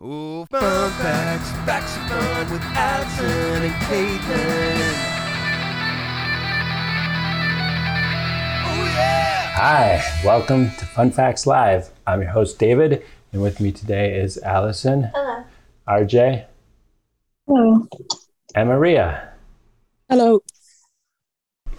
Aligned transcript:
Ooh, 0.00 0.46
fun 0.46 0.92
facts, 0.92 1.50
facts 1.66 1.96
of 1.96 2.02
fun 2.08 2.52
with 2.52 2.62
Allison 2.62 3.64
and 3.64 3.74
Caitlin. 3.82 4.94
Oh 8.64 8.84
yeah! 8.94 9.52
Hi, 9.56 10.20
welcome 10.24 10.70
to 10.70 10.86
Fun 10.86 11.10
Facts 11.10 11.48
Live. 11.48 11.90
I'm 12.06 12.22
your 12.22 12.30
host 12.30 12.60
David, 12.60 13.04
and 13.32 13.42
with 13.42 13.58
me 13.58 13.72
today 13.72 14.14
is 14.16 14.38
Allison, 14.38 15.10
Hello. 15.12 15.42
RJ, 15.88 16.44
Hello. 17.48 17.88
and 18.54 18.68
Maria. 18.68 19.32
Hello. 20.08 20.44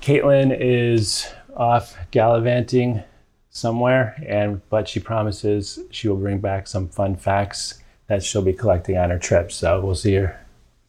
Caitlin 0.01 0.54
is 0.59 1.25
off 1.55 1.95
gallivanting 2.11 3.01
somewhere, 3.49 4.21
and 4.27 4.61
but 4.70 4.89
she 4.89 4.99
promises 4.99 5.79
she 5.89 6.09
will 6.09 6.17
bring 6.17 6.39
back 6.39 6.67
some 6.67 6.89
fun 6.89 7.15
facts 7.15 7.79
that 8.10 8.23
she'll 8.23 8.41
be 8.41 8.54
collecting 8.54 8.98
on 8.98 9.12
her 9.12 9.20
trip. 9.20 9.52
So 9.52 9.79
we'll 9.79 9.96
see 9.96 10.15
her. 10.15 10.46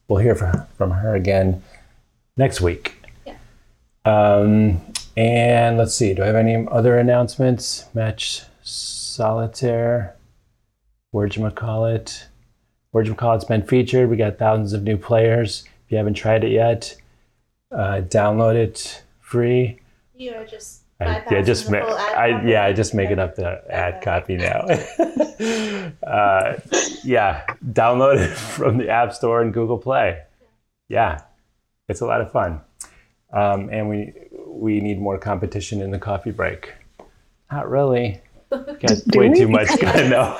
We'll 0.07 0.19
hear 0.19 0.35
from 0.35 0.65
from 0.77 0.91
her 0.91 1.15
again 1.15 1.63
next 2.35 2.59
week. 2.59 3.01
Yeah. 3.25 3.37
Um, 4.03 4.81
and 5.15 5.77
let's 5.77 5.93
see. 5.93 6.13
Do 6.13 6.23
I 6.23 6.27
have 6.27 6.35
any 6.35 6.67
other 6.69 6.97
announcements? 6.97 7.85
Match 7.93 8.43
solitaire. 8.63 10.15
Where'd 11.11 11.35
you 11.35 11.49
call 11.51 11.85
it? 11.85 12.27
Where'd 12.91 13.07
you 13.07 13.15
call 13.15 13.35
it's 13.35 13.45
been 13.45 13.63
featured. 13.65 14.09
We 14.09 14.17
got 14.17 14.37
thousands 14.37 14.73
of 14.73 14.83
new 14.83 14.97
players. 14.97 15.63
If 15.85 15.91
you 15.91 15.97
haven't 15.97 16.15
tried 16.15 16.43
it 16.43 16.51
yet, 16.51 16.95
uh, 17.71 18.01
download 18.01 18.55
it 18.55 19.03
free. 19.19 19.79
You 20.15 20.33
are 20.33 20.45
just 20.45 20.81
I, 21.01 21.23
yeah, 21.31 21.41
just 21.41 21.69
ma- 21.69 21.79
ma- 21.79 21.95
I 21.95 22.41
yeah, 22.45 22.65
I 22.65 22.73
just 22.73 22.93
making 22.93 23.19
up 23.19 23.35
the 23.35 23.61
ad 23.69 24.01
copy 24.01 24.37
now. 24.37 24.59
uh, 26.07 26.59
yeah, 27.03 27.43
download 27.71 28.17
it 28.19 28.29
from 28.37 28.77
the 28.77 28.89
App 28.89 29.13
Store 29.13 29.41
and 29.41 29.53
Google 29.53 29.77
Play. 29.77 30.21
Yeah, 30.89 31.21
it's 31.89 32.01
a 32.01 32.05
lot 32.05 32.21
of 32.21 32.31
fun, 32.31 32.61
um, 33.33 33.69
and 33.69 33.89
we 33.89 34.13
we 34.47 34.79
need 34.79 34.99
more 34.99 35.17
competition 35.17 35.81
in 35.81 35.91
the 35.91 35.99
coffee 35.99 36.31
break. 36.31 36.73
Not 37.51 37.69
really. 37.69 38.21
Got 38.51 38.81
Do 39.07 39.19
way 39.19 39.29
we? 39.29 39.39
too 39.39 39.47
much. 39.47 39.69
no, 39.81 40.37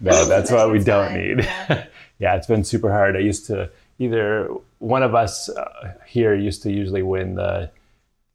no, 0.00 0.24
that's 0.24 0.50
what 0.50 0.72
we 0.72 0.78
don't 0.78 1.14
need. 1.14 1.40
yeah. 1.44 1.86
yeah, 2.18 2.36
it's 2.36 2.46
been 2.46 2.64
super 2.64 2.90
hard. 2.90 3.16
I 3.16 3.20
used 3.20 3.46
to 3.46 3.70
either 3.98 4.48
one 4.78 5.02
of 5.02 5.14
us 5.14 5.48
uh, 5.50 5.94
here 6.06 6.34
used 6.34 6.62
to 6.62 6.72
usually 6.72 7.02
win 7.02 7.34
the 7.34 7.70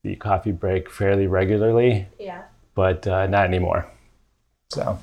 the 0.04 0.16
coffee 0.18 0.52
break 0.52 0.90
fairly 0.90 1.28
regularly, 1.28 2.08
Yeah. 2.20 2.44
but 2.76 3.08
uh, 3.08 3.28
not 3.28 3.46
anymore. 3.46 3.88
So, 4.70 5.00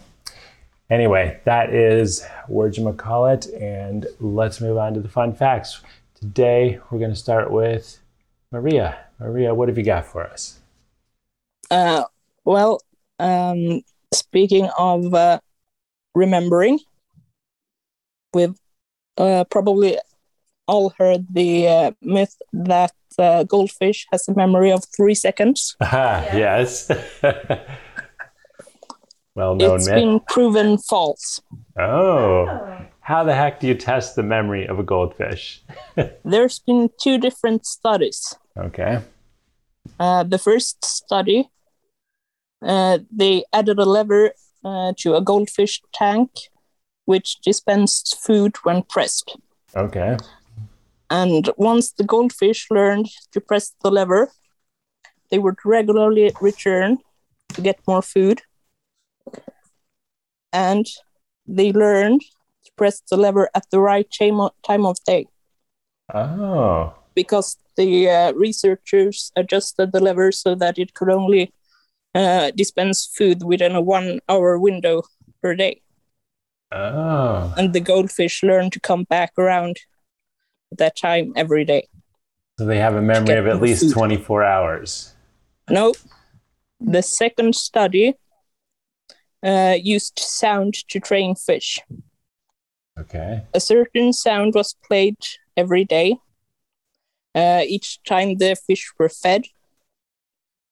anyway, 0.91 1.41
that 1.45 1.73
is 1.73 2.25
word 2.49 2.77
you 2.77 2.93
call 2.93 3.27
it, 3.27 3.47
and 3.47 4.07
let's 4.21 4.61
move 4.61 4.77
on 4.77 4.95
to 4.95 5.01
the 5.01 5.09
fun 5.09 5.35
facts. 5.35 5.81
Today 6.15 6.79
we're 6.91 6.99
going 6.99 7.11
to 7.13 7.17
start 7.17 7.51
with 7.51 7.99
Maria. 8.53 8.99
Maria, 9.19 9.55
what 9.55 9.69
have 9.69 9.79
you 9.79 9.85
got 9.85 10.05
for 10.07 10.25
us? 10.25 10.59
Uh, 11.71 12.05
well, 12.45 12.83
um, 13.19 13.81
speaking 14.13 14.69
of 14.79 15.15
uh, 15.15 15.41
remembering, 16.15 16.79
we've 18.35 18.55
uh, 19.17 19.45
probably 19.45 19.97
all 20.71 20.93
heard 20.99 21.23
the 21.41 21.53
uh, 21.77 21.91
myth 22.03 22.35
that 22.53 22.93
uh, 23.19 23.45
goldfish 23.45 24.07
has 24.13 24.29
a 24.29 24.35
memory 24.35 24.71
of 24.73 24.83
three 24.97 25.15
seconds. 25.27 25.77
Ah, 25.81 26.25
Yeah. 26.27 26.37
yes. 26.39 26.91
well 29.35 29.55
known 29.55 29.77
It's 29.77 29.87
myth. 29.89 29.95
been 29.97 30.21
proven 30.29 30.79
false. 30.79 31.41
Oh, 31.79 32.47
Oh. 32.49 32.87
how 33.01 33.25
the 33.25 33.35
heck 33.35 33.61
do 33.61 33.67
you 33.67 33.75
test 33.75 34.17
the 34.17 34.23
memory 34.23 34.67
of 34.67 34.79
a 34.79 34.83
goldfish? 34.83 35.63
There's 36.25 36.59
been 36.61 36.91
two 37.03 37.19
different 37.19 37.67
studies. 37.67 38.35
Okay. 38.57 39.01
Uh, 39.99 40.23
the 40.25 40.39
first 40.39 40.85
study, 40.85 41.49
uh, 42.63 42.99
they 43.11 43.45
added 43.53 43.79
a 43.79 43.85
lever 43.97 44.33
uh, 44.65 44.93
to 44.99 45.15
a 45.17 45.23
goldfish 45.23 45.81
tank, 45.95 46.31
which 47.07 47.41
dispensed 47.41 48.19
food 48.25 48.57
when 48.65 48.83
pressed. 48.83 49.37
Okay. 49.75 50.17
And 51.11 51.51
once 51.57 51.93
the 51.93 52.05
goldfish 52.05 52.71
learned 52.71 53.09
to 53.33 53.41
press 53.41 53.75
the 53.83 53.91
lever, 53.91 54.31
they 55.31 55.39
would 55.39 55.57
regularly 55.65 56.33
return 56.41 56.99
to 57.55 57.61
get 57.61 57.81
more 57.87 58.03
food. 58.03 58.43
And 60.53 60.87
they 61.47 61.73
learned 61.73 62.21
to 62.65 62.73
press 62.77 63.01
the 63.11 63.17
lever 63.17 63.51
at 63.55 63.65
the 63.71 63.81
right 63.81 64.07
time 64.11 64.41
time 64.63 64.87
of 64.87 64.97
day 65.05 65.27
Oh. 66.13 66.95
because 67.15 67.57
the 67.77 68.11
uh, 68.11 68.33
researchers 68.33 69.33
adjusted 69.37 69.93
the 69.93 70.01
lever 70.01 70.33
so 70.33 70.55
that 70.57 70.79
it 70.79 70.95
could 70.95 71.09
only 71.09 71.53
uh, 72.15 72.51
dispense 72.51 73.07
food 73.07 73.43
within 73.45 73.75
a 73.75 73.81
one 73.81 74.21
hour 74.29 74.59
window 74.59 75.03
per 75.43 75.55
day. 75.55 75.81
Oh. 76.73 77.55
And 77.57 77.73
the 77.73 77.81
goldfish 77.81 78.43
learned 78.43 78.73
to 78.73 78.81
come 78.81 79.05
back 79.05 79.33
around 79.39 79.77
that 80.79 80.97
time 80.97 81.33
every 81.37 81.65
day. 81.65 81.89
So 82.59 82.67
they 82.67 82.79
have 82.79 82.95
a 82.95 83.03
memory 83.03 83.37
of 83.37 83.47
at 83.47 83.61
least 83.61 83.85
food. 83.85 83.93
24 83.93 84.45
hours. 84.45 85.15
No, 85.69 85.95
the 86.81 87.03
second 87.03 87.55
study 87.55 88.15
uh, 89.43 89.77
used 89.81 90.19
sound 90.19 90.75
to 90.89 91.01
train 91.01 91.35
fish. 91.35 91.79
Okay. 92.99 93.43
A 93.55 93.61
certain 93.61 94.13
sound 94.13 94.55
was 94.55 94.75
played 94.87 95.17
every 95.57 95.85
day, 95.85 96.17
uh, 97.35 97.63
each 97.67 98.03
time 98.03 98.37
the 98.37 98.57
fish 98.57 98.91
were 98.99 99.09
fed, 99.09 99.45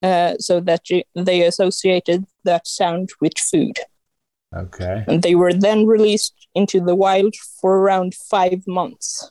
uh, 0.03 0.34
so 0.38 0.60
that 0.60 0.91
you, 0.91 1.03
they 1.15 1.42
associated 1.42 2.25
that 2.44 2.66
sound 2.66 3.10
with 3.20 3.38
food. 3.38 3.78
Okay. 4.54 5.04
And 5.06 5.22
they 5.22 5.34
were 5.34 5.53
then 5.53 5.86
released 5.86 6.48
into 6.54 6.80
the 6.80 6.94
wild 6.94 7.34
for 7.60 7.78
around 7.78 8.15
five 8.15 8.66
months. 8.66 9.30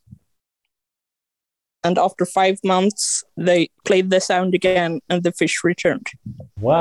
And 1.87 1.97
after 1.97 2.25
five 2.25 2.59
months, 2.65 3.23
they 3.37 3.69
played 3.85 4.09
the 4.09 4.19
sound 4.19 4.53
again, 4.53 4.99
and 5.09 5.23
the 5.23 5.31
fish 5.31 5.63
returned. 5.63 6.07
What? 6.59 6.73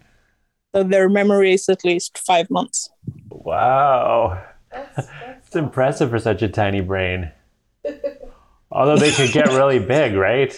So 0.74 0.84
their 0.84 1.08
memory 1.08 1.54
is 1.54 1.68
at 1.68 1.84
least 1.84 2.18
five 2.18 2.48
months. 2.50 2.88
Wow. 3.30 4.40
That's, 4.70 4.94
that's 5.06 5.46
It's 5.48 5.56
impressive 5.56 6.10
for 6.10 6.20
such 6.20 6.40
a 6.42 6.48
tiny 6.48 6.82
brain. 6.82 7.32
Although 8.70 8.98
they 8.98 9.10
could 9.10 9.32
get 9.32 9.48
really 9.48 9.80
big, 9.80 10.14
right? 10.14 10.52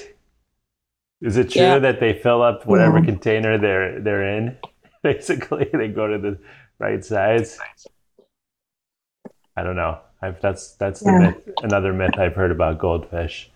Is 1.23 1.39
it 1.39 1.51
true 1.53 1.63
Yeah. 1.63 1.79
that 1.79 2.01
they 2.01 2.13
fill 2.13 2.43
up 2.43 2.67
whatever 2.67 2.99
Yeah. 2.99 3.05
container 3.07 3.57
they're 3.57 3.99
they're 4.01 4.37
in? 4.37 4.59
Basically, 5.03 5.69
they 5.73 5.89
go 5.89 6.07
to 6.07 6.19
the 6.19 6.39
right 6.79 7.03
size. 7.03 7.59
I 9.57 9.63
don't 9.63 9.77
know. 9.77 9.99
I've, 10.23 10.41
that's 10.41 10.73
that's 10.77 11.03
the 11.03 11.13
Yeah. 11.13 11.19
myth, 11.19 11.49
another 11.63 11.93
myth 11.93 12.19
I've 12.19 12.35
heard 12.35 12.51
about 12.51 12.79
goldfish. 12.79 13.51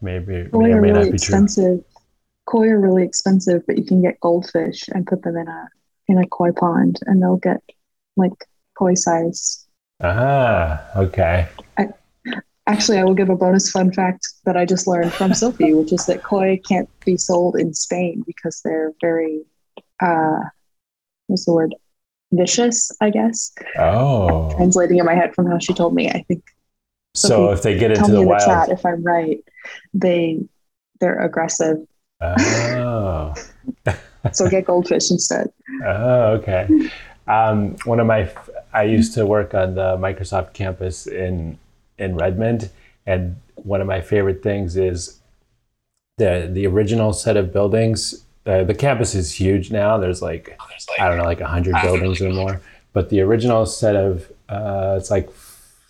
Maybe 0.00 0.48
Koi 0.50 0.58
may 0.58 0.72
or 0.72 0.76
are 0.76 0.80
may 0.80 0.88
really 0.88 1.04
not 1.04 1.12
be 1.12 1.18
true. 1.18 1.34
expensive. 1.34 1.84
Koi 2.46 2.68
are 2.68 2.80
really 2.80 3.04
expensive, 3.04 3.66
but 3.66 3.78
you 3.78 3.84
can 3.84 4.00
get 4.02 4.20
goldfish 4.20 4.88
and 4.88 5.06
put 5.06 5.22
them 5.22 5.36
in 5.36 5.48
a 5.48 5.68
in 6.08 6.18
a 6.18 6.26
koi 6.26 6.52
pond, 6.52 6.98
and 7.06 7.22
they'll 7.22 7.36
get 7.36 7.62
like 8.16 8.32
koi 8.78 8.94
size. 8.94 9.66
Ah, 10.00 10.90
okay. 10.96 11.48
Actually, 12.66 12.98
I 12.98 13.04
will 13.04 13.14
give 13.14 13.30
a 13.30 13.34
bonus 13.36 13.70
fun 13.70 13.90
fact 13.92 14.28
that 14.44 14.56
I 14.56 14.66
just 14.66 14.86
learned 14.86 15.12
from 15.12 15.32
Sophie, 15.42 15.74
which 15.74 15.92
is 15.92 16.04
that 16.06 16.22
koi 16.22 16.60
can't 16.68 16.88
be 17.04 17.16
sold 17.16 17.56
in 17.56 17.72
Spain 17.72 18.22
because 18.26 18.60
they're 18.62 18.92
very, 19.00 19.40
uh, 20.00 20.40
what's 21.28 21.46
the 21.46 21.52
word? 21.54 21.74
Vicious, 22.32 22.90
I 23.00 23.10
guess. 23.10 23.52
Oh, 23.78 24.50
Translating 24.56 24.98
in 24.98 25.06
my 25.06 25.14
head 25.14 25.34
from 25.34 25.46
how 25.46 25.58
she 25.58 25.72
told 25.72 25.94
me, 25.94 26.10
I 26.10 26.22
think. 26.28 26.44
so 27.14 27.44
Okay, 27.44 27.52
if 27.54 27.62
they 27.62 27.78
get 27.78 27.90
into 27.92 28.10
the 28.10 28.18
in 28.18 28.24
the 28.24 28.28
wild, 28.28 28.42
chat 28.42 28.68
if 28.70 28.84
I'm 28.84 29.02
right. 29.02 29.42
They 29.94 30.40
they're 31.00 31.20
aggressive, 31.20 31.78
oh, 32.20 33.34
so 34.32 34.48
get 34.48 34.64
goldfish 34.64 35.10
instead. 35.10 35.50
oh, 35.84 36.32
okay. 36.32 36.68
Um, 37.26 37.76
one 37.84 38.00
of 38.00 38.06
my, 38.06 38.30
I 38.72 38.84
used 38.84 39.14
to 39.14 39.26
work 39.26 39.54
on 39.54 39.74
the 39.74 39.96
Microsoft 39.96 40.54
campus 40.54 41.06
in 41.06 41.58
in 41.98 42.14
Redmond, 42.16 42.70
and 43.06 43.36
one 43.54 43.80
of 43.80 43.86
my 43.86 44.00
favorite 44.00 44.42
things 44.42 44.76
is 44.76 45.20
the 46.16 46.48
the 46.50 46.66
original 46.66 47.12
set 47.12 47.36
of 47.36 47.52
buildings. 47.52 48.24
Uh, 48.48 48.64
the 48.64 48.74
campus 48.74 49.14
is 49.14 49.32
huge 49.32 49.70
now. 49.70 49.98
There's 49.98 50.22
like 50.22 50.58
I 50.98 51.08
don't 51.08 51.18
know, 51.18 51.24
like 51.24 51.40
hundred 51.40 51.76
buildings 51.82 52.22
or 52.22 52.30
more. 52.30 52.62
But 52.94 53.10
the 53.10 53.20
original 53.20 53.66
set 53.66 53.94
of 53.94 54.32
uh, 54.48 54.96
it's 54.98 55.10
like 55.10 55.28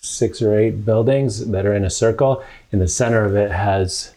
six 0.00 0.42
or 0.42 0.58
eight 0.58 0.84
buildings 0.84 1.46
that 1.46 1.64
are 1.66 1.74
in 1.74 1.84
a 1.84 1.90
circle. 1.90 2.42
In 2.72 2.80
the 2.80 2.88
center 2.88 3.24
of 3.24 3.36
it 3.36 3.52
has 3.52 4.12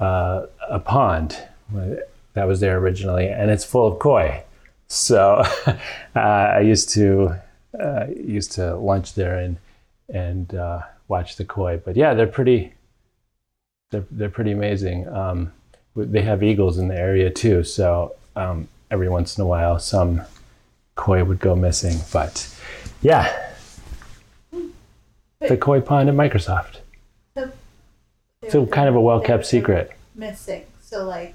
uh, 0.00 0.46
a 0.68 0.80
pond. 0.80 1.38
that 2.34 2.48
was 2.48 2.58
there 2.58 2.76
originally, 2.78 3.28
and 3.28 3.50
it's 3.50 3.64
full 3.64 3.86
of 3.86 4.00
koi. 4.00 4.42
So 4.88 5.44
uh, 5.66 5.78
I 6.16 6.60
used 6.60 6.88
to 6.90 7.36
uh, 7.78 8.06
used 8.08 8.52
to 8.52 8.74
lunch 8.76 9.14
there 9.14 9.38
and 9.38 9.58
and 10.12 10.54
uh, 10.56 10.80
watch 11.06 11.36
the 11.36 11.44
koi. 11.44 11.80
But 11.84 11.94
yeah, 11.94 12.14
they're 12.14 12.26
pretty 12.26 12.74
they're 13.92 14.06
they're 14.10 14.28
pretty 14.28 14.50
amazing. 14.50 15.06
Um, 15.08 15.52
they 15.96 16.22
have 16.22 16.42
eagles 16.42 16.78
in 16.78 16.88
the 16.88 16.96
area 16.96 17.30
too, 17.30 17.64
so 17.64 18.14
um, 18.36 18.68
every 18.90 19.08
once 19.08 19.36
in 19.38 19.42
a 19.42 19.46
while 19.46 19.78
some 19.78 20.22
koi 20.94 21.24
would 21.24 21.40
go 21.40 21.56
missing. 21.56 21.98
But 22.12 22.48
yeah, 23.02 23.52
the 25.40 25.56
koi 25.56 25.80
pond 25.80 26.08
at 26.08 26.14
Microsoft. 26.14 26.78
It's 28.42 28.54
a 28.54 28.64
kind 28.66 28.88
of 28.88 28.94
a 28.94 29.00
well 29.00 29.20
kept 29.20 29.46
secret. 29.46 29.90
Missing. 30.14 30.64
So 30.80 31.04
like 31.04 31.34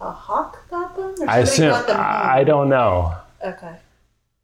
a 0.00 0.10
hawk 0.10 0.68
got 0.70 0.94
them? 0.96 1.14
Or 1.20 1.28
I 1.28 1.38
assume 1.38 1.72
them 1.86 1.96
I 1.98 2.44
don't 2.44 2.68
know. 2.68 3.14
Okay. 3.44 3.74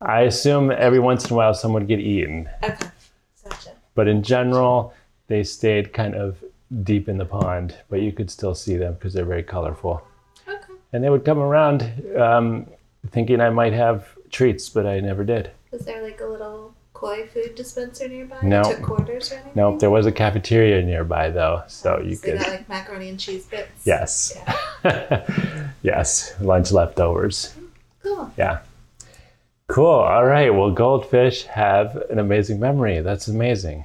I 0.00 0.22
assume 0.22 0.70
every 0.70 0.98
once 0.98 1.26
in 1.26 1.32
a 1.32 1.36
while 1.36 1.54
someone 1.54 1.82
would 1.82 1.88
get 1.88 2.00
eaten, 2.00 2.48
Okay. 2.62 2.86
Gotcha. 3.44 3.70
but 3.94 4.08
in 4.08 4.22
general 4.22 4.94
they 5.26 5.42
stayed 5.44 5.92
kind 5.92 6.14
of 6.14 6.42
deep 6.82 7.08
in 7.08 7.18
the 7.18 7.24
pond. 7.24 7.74
But 7.88 8.00
you 8.02 8.12
could 8.12 8.30
still 8.30 8.54
see 8.54 8.76
them 8.76 8.94
because 8.94 9.12
they're 9.14 9.24
very 9.24 9.42
colorful, 9.42 10.02
Okay. 10.48 10.58
and 10.92 11.02
they 11.02 11.10
would 11.10 11.24
come 11.24 11.38
around 11.38 11.90
um, 12.18 12.66
thinking 13.10 13.40
I 13.40 13.50
might 13.50 13.72
have 13.72 14.08
treats, 14.30 14.68
but 14.68 14.86
I 14.86 15.00
never 15.00 15.24
did. 15.24 15.50
Was 15.70 15.84
there 15.84 16.02
like 16.02 16.20
a 16.20 16.26
little 16.26 16.74
koi 16.94 17.26
food 17.28 17.54
dispenser 17.54 18.08
nearby? 18.08 18.38
No. 18.42 18.62
Took 18.62 18.82
quarters 18.82 19.30
or 19.30 19.36
anything? 19.36 19.52
Nope, 19.54 19.78
there 19.80 19.90
was 19.90 20.06
a 20.06 20.12
cafeteria 20.12 20.82
nearby 20.82 21.30
though, 21.30 21.62
so 21.68 22.00
you 22.00 22.14
So 22.16 22.22
could. 22.32 22.38
got 22.40 22.48
like 22.48 22.68
macaroni 22.68 23.08
and 23.08 23.20
cheese 23.20 23.46
bits. 23.46 23.70
Yes. 23.86 24.36
Yeah. 24.84 25.70
yes, 25.82 26.34
lunch 26.40 26.72
leftovers. 26.72 27.54
Cool. 28.02 28.30
Yeah. 28.36 28.60
Cool. 29.68 29.86
All 29.86 30.24
right. 30.24 30.48
Well, 30.48 30.70
goldfish 30.70 31.42
have 31.44 31.96
an 32.10 32.18
amazing 32.18 32.58
memory. 32.58 33.00
That's 33.00 33.28
amazing. 33.28 33.84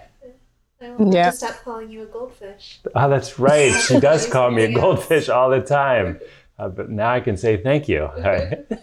I 1.00 1.04
Yeah. 1.12 1.32
to 1.32 1.36
stop 1.38 1.56
calling 1.64 1.90
you 1.92 2.04
a 2.04 2.06
goldfish. 2.06 2.80
Oh, 2.96 3.10
that's 3.10 3.40
right. 3.40 3.72
She 3.72 4.00
does 4.00 4.28
call 4.32 4.52
me 4.52 4.64
a 4.64 4.74
goldfish 4.74 5.30
all 5.30 5.50
the 5.50 5.62
time. 5.62 6.20
Uh, 6.60 6.70
but 6.70 6.90
now 6.90 7.12
I 7.12 7.20
can 7.20 7.36
say 7.38 7.58
thank 7.58 7.88
you. 7.90 8.06
All 8.06 8.22
right. 8.22 8.60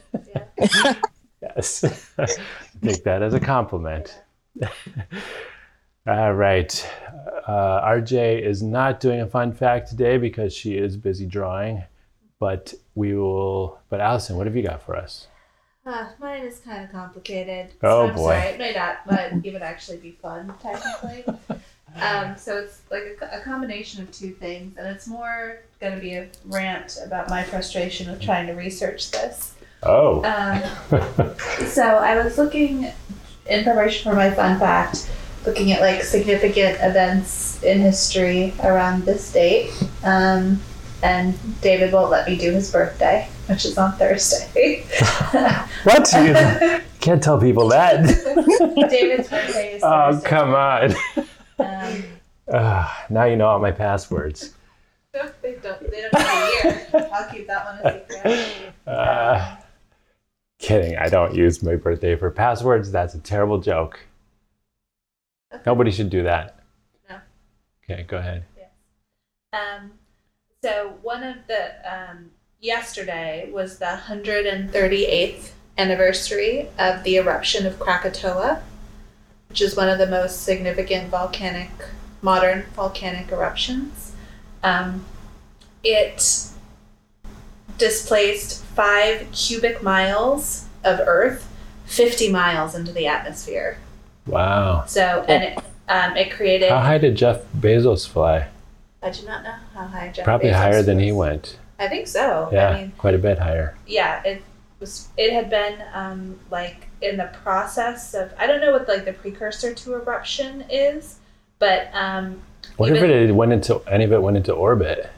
Yeah. 0.63 0.95
Yes. 1.43 1.81
Take 2.85 3.03
that 3.05 3.23
as 3.23 3.33
a 3.35 3.41
compliment. 3.41 4.21
All 6.07 6.35
right. 6.35 6.91
Uh, 7.47 7.81
RJ 7.83 8.43
is 8.43 8.63
not 8.63 9.01
doing 9.01 9.21
a 9.21 9.27
fun 9.27 9.53
fact 9.53 9.89
today 9.89 10.19
because 10.19 10.53
she 10.55 10.77
is 10.77 10.97
busy 10.97 11.27
drawing. 11.27 11.83
But 12.39 12.75
we 12.95 13.15
will. 13.15 13.79
But 13.89 14.01
Allison, 14.01 14.37
what 14.37 14.47
have 14.47 14.57
you 14.57 14.63
got 14.63 14.83
for 14.83 14.97
us? 14.97 15.27
Uh, 15.85 16.09
mine 16.19 16.43
is 16.43 16.59
kind 16.61 16.85
of 16.85 16.93
complicated. 16.93 17.73
Oh, 17.83 18.07
I'm 18.09 18.15
boy. 18.15 18.35
Sorry, 18.35 18.49
it 18.51 18.59
may 18.59 18.73
not, 18.75 18.99
but 19.09 19.33
it 19.45 19.53
would 19.53 19.63
actually 19.63 19.97
be 19.99 20.13
fun 20.13 20.53
technically. 20.63 21.25
Um, 21.97 22.37
so 22.37 22.59
it's 22.59 22.83
like 22.91 23.19
a, 23.21 23.41
a 23.41 23.41
combination 23.43 24.03
of 24.03 24.11
two 24.13 24.31
things, 24.31 24.77
and 24.77 24.87
it's 24.87 25.07
more 25.07 25.61
going 25.81 25.95
to 25.95 26.01
be 26.01 26.15
a 26.15 26.29
rant 26.47 26.99
about 27.05 27.29
my 27.29 27.43
frustration 27.43 28.09
of 28.11 28.21
trying 28.21 28.47
to 28.47 28.53
research 28.53 29.11
this. 29.11 29.55
Oh. 29.83 30.23
Um, 30.25 31.35
so 31.67 31.83
I 31.83 32.23
was 32.23 32.39
looking 32.39 32.93
in 33.47 33.65
preparation 33.65 34.11
for 34.11 34.17
my 34.17 34.31
fun 34.31 34.59
fact, 34.59 35.11
looking 35.47 35.73
at 35.73 35.81
like 35.81 36.03
significant 36.03 36.79
events 36.81 37.63
in 37.63 37.81
history 37.81 38.55
around 38.63 39.05
this 39.05 39.33
date. 39.33 39.71
Um, 40.05 40.61
and 41.03 41.39
David 41.63 41.93
won't 41.93 42.11
let 42.11 42.29
me 42.29 42.37
do 42.37 42.53
his 42.53 42.71
birthday, 42.71 43.29
which 43.47 43.65
is 43.65 43.79
on 43.79 43.93
Thursday. 43.97 44.85
what? 45.85 46.13
You 46.13 46.81
can't 47.01 47.23
tell 47.23 47.41
people 47.41 47.69
that. 47.69 48.05
David's 48.91 49.29
birthday 49.29 49.75
is 49.75 49.81
Thursday. 49.81 49.81
Oh, 49.83 50.21
come 50.23 50.55
on. 50.55 50.95
Um, 51.61 52.05
Ah, 52.53 53.07
now 53.11 53.25
you 53.25 53.37
know 53.37 53.47
all 53.47 53.61
my 53.61 53.71
passwords. 53.71 54.55
they 55.13 55.55
don't. 55.63 55.91
They 55.91 56.01
don't 56.03 56.13
know 56.13 56.51
the 56.63 56.69
year. 56.69 57.11
I'll 57.13 57.31
keep 57.31 57.47
that 57.47 57.65
one 57.65 57.79
a 57.85 58.09
secret. 58.09 58.75
Uh, 58.87 59.57
kidding. 60.59 60.97
I 60.97 61.09
don't 61.09 61.33
use 61.35 61.63
my 61.63 61.77
birthday 61.77 62.17
for 62.17 62.29
passwords. 62.31 62.91
That's 62.91 63.15
a 63.15 63.21
terrible 63.21 63.61
joke. 63.61 64.01
Nobody 65.65 65.93
should 65.93 66.11
do 66.11 66.25
that. 66.25 66.59
No. 67.09 67.17
Okay, 67.85 68.03
go 68.03 68.17
ahead. 68.17 68.45
Um, 69.53 69.93
so 70.65 70.99
one 71.03 71.23
of 71.23 71.37
the 71.47 71.73
um, 71.85 72.31
yesterday 72.61 73.49
was 73.53 73.79
the 73.79 74.01
138th 74.07 75.51
anniversary 75.79 76.69
of 76.79 77.05
the 77.05 77.17
eruption 77.17 77.67
of 77.67 77.79
Krakatoa, 77.79 78.63
which 79.51 79.61
is 79.61 79.77
one 79.77 79.89
of 79.89 79.99
the 79.99 80.07
most 80.07 80.43
significant 80.45 81.11
volcanic 81.11 81.71
modern 82.23 82.65
volcanic 82.75 83.31
eruptions. 83.31 84.13
Um, 84.63 85.05
it 85.83 86.51
displaced 87.79 88.63
five 88.65 89.27
cubic 89.33 89.83
miles 89.83 90.67
of 90.85 91.01
Earth, 91.01 91.49
50 91.87 92.31
miles 92.31 92.75
into 92.75 92.93
the 92.93 93.07
atmosphere. 93.07 93.79
Wow. 94.27 94.85
So, 94.87 95.25
and 95.29 95.43
it, 95.43 95.59
um, 95.89 96.17
it 96.17 96.31
created. 96.31 96.71
How 96.71 96.81
high 96.81 96.99
did 96.99 97.17
Jeff 97.17 97.41
Bezos 97.59 98.07
fly? 98.07 98.49
I 99.03 99.11
do 99.11 99.27
not 99.27 99.43
know 99.43 99.55
how 99.75 99.87
high 99.87 100.13
Jeff 100.15 100.25
Probably 100.25 100.51
Bezos 100.51 100.55
higher 100.57 100.83
than 100.83 100.99
he 101.01 101.11
went. 101.11 101.59
I 101.79 101.89
think 101.89 102.07
so. 102.07 102.51
Yeah, 102.53 102.69
I 102.69 102.81
mean, 102.83 102.93
quite 102.99 103.15
a 103.15 103.19
bit 103.19 103.39
higher. 103.39 103.75
yeah, 103.87 104.23
it 104.23 104.43
was. 104.81 105.09
It 105.17 105.33
had 105.33 105.51
been 105.51 105.83
um, 105.93 106.41
like 106.51 106.89
in 107.01 107.17
the 107.17 107.31
process 107.43 108.15
of. 108.15 108.33
I 108.39 108.47
don't 108.47 108.61
know 108.61 108.73
what 108.73 108.89
like 108.89 109.05
the 109.05 109.13
precursor 109.13 109.75
to 109.75 109.95
eruption 109.95 110.65
is, 110.71 111.19
but 111.59 111.91
um, 111.93 112.41
What 112.77 112.91
if 112.91 113.03
it 113.03 113.33
went 113.33 113.53
into 113.53 113.81
any 113.87 114.05
of 114.05 114.13
it 114.13 114.23
went 114.23 114.37
into 114.37 114.53
orbit? 114.53 115.11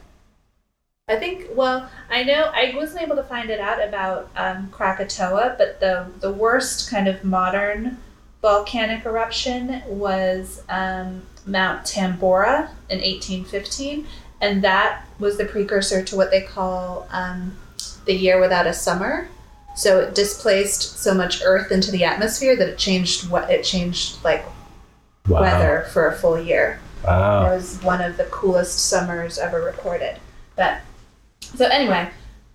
I 1.09 1.17
think. 1.17 1.49
Well, 1.55 1.91
I 2.11 2.25
know 2.25 2.51
I 2.53 2.73
wasn't 2.75 3.03
able 3.03 3.17
to 3.17 3.25
find 3.25 3.51
it 3.51 3.61
out 3.61 3.83
about 3.83 4.31
um, 4.37 4.69
Krakatoa, 4.71 5.57
but 5.57 5.81
the 5.81 6.07
the 6.21 6.33
worst 6.33 6.91
kind 6.91 7.09
of 7.09 7.25
modern 7.25 7.99
volcanic 8.43 9.07
eruption 9.07 9.83
was 9.87 10.65
um, 10.69 11.23
Mount 11.47 11.85
Tambora 11.85 12.71
in 12.91 12.99
1815, 12.99 14.07
and 14.41 14.63
that 14.65 15.07
was 15.21 15.39
the 15.39 15.45
precursor 15.45 16.05
to 16.05 16.17
what 16.17 16.33
they 16.33 16.43
call 16.43 17.07
um, 17.11 17.57
the 18.05 18.15
year 18.15 18.41
without 18.41 18.67
a 18.67 18.75
summer. 18.75 19.29
So 19.75 20.01
it 20.01 20.15
displaced 20.15 20.99
so 20.99 21.15
much 21.15 21.43
Earth 21.45 21.73
into 21.73 21.91
the 21.91 22.05
atmosphere 22.05 22.57
that 22.57 22.69
it 22.69 22.79
changed 22.79 23.29
what 23.31 23.51
it 23.51 23.65
changed 23.65 24.23
like 24.25 24.45
Wow. 25.29 25.41
weather 25.41 25.87
for 25.93 26.09
a 26.09 26.17
full 26.17 26.41
year. 26.41 26.81
Wow. 27.05 27.47
It 27.47 27.55
was 27.57 27.79
one 27.83 28.01
of 28.03 28.17
the 28.17 28.25
coolest 28.25 28.89
summers 28.89 29.39
ever 29.39 29.63
recorded. 29.63 30.19
But 30.57 30.81
so 31.41 31.67
anyway, 31.67 32.11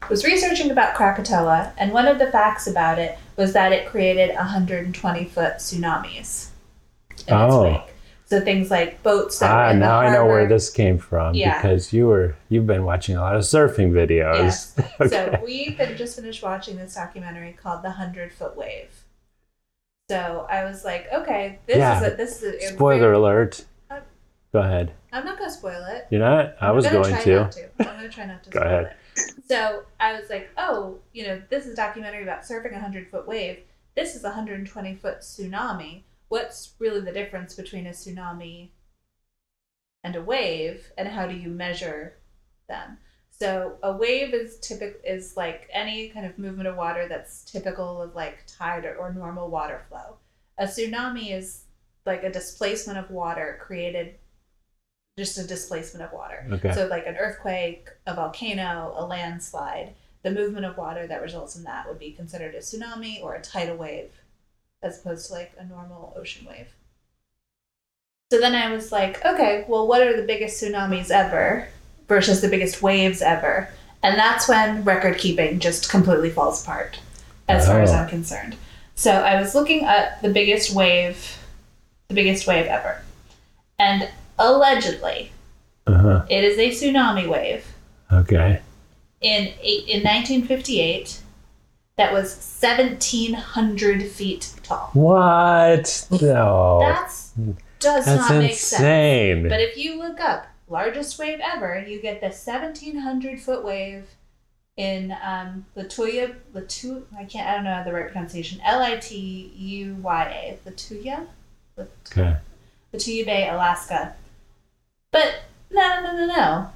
was 0.10 0.24
researching 0.26 0.70
about 0.72 0.94
Krakatoa, 0.96 1.74
and 1.78 1.92
one 1.92 2.08
of 2.08 2.20
the 2.20 2.32
facts 2.32 2.68
about 2.68 3.00
it 3.00 3.18
was 3.36 3.54
that 3.54 3.72
it 3.72 3.88
created 3.88 4.36
120 4.36 5.26
foot 5.26 5.56
tsunamis 5.56 6.48
in 7.28 7.34
Oh. 7.34 7.64
its 7.64 7.74
wake. 7.78 7.94
So 8.30 8.42
things 8.42 8.70
like 8.70 9.02
boats 9.04 9.40
that 9.40 9.50
Ah, 9.50 9.72
now 9.72 10.00
I 10.02 10.12
know 10.12 10.26
where 10.26 10.48
this 10.50 10.70
came 10.70 10.98
from 10.98 11.34
Yeah. 11.34 11.62
because 11.62 11.94
you 11.94 12.08
were 12.08 12.36
you've 12.50 12.68
been 12.68 12.84
watching 12.84 13.16
a 13.16 13.22
lot 13.22 13.36
of 13.38 13.44
surfing 13.44 13.92
videos. 13.92 14.36
Yes. 14.44 14.80
okay. 15.00 15.10
So 15.10 15.42
we 15.46 15.76
had 15.78 15.96
just 15.98 16.18
finished 16.18 16.44
watching 16.44 16.76
this 16.76 16.94
documentary 16.96 17.54
called 17.54 17.84
The 17.84 17.92
Hundred 17.92 18.34
Foot 18.34 18.58
Wave. 18.58 18.90
So 20.10 20.46
I 20.50 20.66
was 20.66 20.84
like, 20.84 21.08
okay, 21.14 21.60
this 21.68 21.78
Yeah. 21.78 22.02
is 22.02 22.14
a, 22.14 22.16
this 22.18 22.44
is 22.44 22.64
a 22.64 22.68
Spoiler 22.76 23.14
alert. 23.14 23.64
Uh, 23.90 24.02
Go 24.52 24.60
ahead. 24.60 24.92
I'm 25.14 25.24
not 25.24 25.38
gonna 25.40 25.50
spoil 25.50 25.86
it. 25.86 26.08
You're 26.10 26.20
not? 26.20 26.56
I 26.62 26.68
I'm 26.70 26.76
was 26.76 26.86
going 26.86 27.16
to. 27.16 27.50
To. 27.50 27.70
I'm 27.80 27.86
gonna 27.96 28.10
try 28.10 28.26
not 28.26 28.44
to. 28.44 28.50
Go 28.52 28.60
spoil 28.60 28.68
ahead. 28.70 28.96
It. 29.16 29.34
So 29.48 29.84
I 30.02 30.20
was 30.20 30.30
like, 30.30 30.50
oh, 30.58 30.98
you 31.14 31.26
know, 31.26 31.42
this 31.50 31.66
is 31.66 31.74
a 31.74 31.76
documentary 31.78 32.24
about 32.24 32.42
surfing 32.42 32.76
a 32.76 32.80
hundred 32.80 33.08
foot 33.10 33.26
wave. 33.26 33.60
This 33.96 34.16
is 34.16 34.24
a 34.26 34.28
120 34.28 34.96
foot 34.96 35.20
tsunami. 35.20 36.02
What's 36.30 36.74
really 36.80 37.02
the 37.02 37.12
difference 37.12 37.56
between 37.56 37.88
a 37.88 37.92
tsunami 37.92 38.70
and 40.04 40.16
a 40.16 40.22
wave, 40.22 40.92
and 40.98 41.08
how 41.08 41.28
do 41.28 41.36
you 41.36 41.50
measure 41.50 42.18
them? 42.68 42.98
So 43.30 43.78
a 43.84 43.92
wave 43.96 44.34
is 44.34 44.58
typical 44.60 45.00
is 45.04 45.38
like 45.38 45.70
any 45.72 46.10
kind 46.10 46.26
of 46.26 46.40
movement 46.40 46.68
of 46.68 46.76
water 46.76 47.08
that's 47.08 47.44
typical 47.44 48.02
of 48.02 48.16
like 48.16 48.40
tide 48.48 48.84
or, 48.86 48.96
or 48.96 49.14
normal 49.14 49.50
water 49.50 49.82
flow. 49.90 50.18
A 50.58 50.66
tsunami 50.66 51.32
is 51.32 51.66
like 52.06 52.24
a 52.24 52.32
displacement 52.32 52.98
of 52.98 53.12
water 53.12 53.60
created 53.62 54.16
just 55.18 55.38
a 55.38 55.46
displacement 55.46 56.06
of 56.06 56.14
water. 56.14 56.48
Okay. 56.52 56.72
So, 56.74 56.88
like 56.88 57.08
an 57.08 57.18
earthquake, 57.18 57.90
a 58.06 58.14
volcano, 58.14 58.94
a 58.96 59.06
landslide, 59.06 59.94
the 60.24 60.32
movement 60.32 60.66
of 60.66 60.78
water 60.78 61.08
that 61.08 61.22
results 61.22 61.56
in 61.56 61.64
that 61.64 61.88
would 61.88 62.00
be 62.00 62.12
considered 62.12 62.56
a 62.56 62.60
tsunami 62.60 63.24
or 63.24 63.36
a 63.36 63.42
tidal 63.42 63.78
wave, 63.78 64.12
as 64.84 65.00
opposed 65.00 65.28
to 65.28 65.34
like 65.34 65.54
a 65.58 65.66
normal 65.66 66.14
ocean 66.18 66.46
wave. 66.48 66.68
So 68.32 68.40
then 68.40 68.56
I 68.56 68.72
was 68.74 68.92
like, 68.92 69.24
okay, 69.26 69.66
well, 69.68 69.88
what 69.88 70.02
are 70.02 70.16
the 70.20 70.28
biggest 70.28 70.62
tsunamis 70.62 71.12
ever 71.12 71.68
versus 72.08 72.42
the 72.42 72.50
biggest 72.50 72.82
waves 72.82 73.22
ever? 73.22 73.70
And 74.04 74.18
that's 74.18 74.48
when 74.48 74.84
record 74.84 75.18
keeping 75.18 75.60
just 75.60 75.90
completely 75.90 76.30
falls 76.30 76.62
apart, 76.64 77.00
as 77.48 77.66
far 77.66 77.82
as 77.82 77.92
Oh. 77.92 77.96
I'm 77.96 78.10
concerned. 78.10 78.56
So 78.96 79.12
I 79.12 79.40
was 79.40 79.56
looking 79.56 79.86
at 79.86 80.22
the 80.22 80.30
biggest 80.30 80.74
wave, 80.74 81.38
the 82.10 82.14
biggest 82.16 82.48
wave 82.48 82.66
ever. 82.66 83.02
And 83.80 84.10
allegedly, 84.38 85.32
Uh-huh. 85.88 86.26
it 86.30 86.44
is 86.44 86.58
a 86.60 86.70
tsunami 86.72 87.28
wave 87.30 87.66
Okay. 88.12 88.60
in 89.22 89.54
eight, 89.62 89.88
in 89.88 90.04
1958 90.04 91.22
that 91.98 92.14
was 92.14 92.34
1,700 92.62 94.04
feet 94.04 94.54
tall. 94.64 94.90
What? 94.94 96.08
No. 96.22 96.80
That's 96.80 97.32
does 97.80 98.06
That's 98.06 98.30
not 98.30 98.40
make 98.40 98.56
sense. 98.56 98.74
insane. 98.82 99.50
But 99.50 99.60
if 99.62 99.78
you 99.78 99.98
look 100.00 100.20
up 100.20 100.48
largest 100.68 101.20
wave 101.20 101.40
ever, 101.44 101.84
you 101.88 102.00
get 102.02 102.22
the 102.22 102.28
1,700 102.28 103.40
foot 103.40 103.64
wave 103.64 104.08
in 104.78 105.16
um, 105.24 105.66
Latuya, 105.76 106.36
Latu, 106.54 107.04
I 107.18 107.26
can't, 107.26 107.48
I 107.48 107.56
don't 107.56 107.64
know 107.64 107.84
the 107.84 107.94
right 107.94 108.12
pronunciation. 108.12 108.62
L 108.64 108.82
I 108.82 108.98
T 108.98 109.52
U 109.56 109.96
Y 109.96 110.24
A, 110.66 110.70
Latuya, 110.70 111.26
Lat- 111.76 111.90
okay. 112.12 112.38
Latuya 112.94 113.26
Bay, 113.26 113.50
Alaska. 113.50 114.16
But 115.12 115.42
no, 115.72 116.02
no, 116.02 116.16
no, 116.16 116.28
no. 116.28 116.70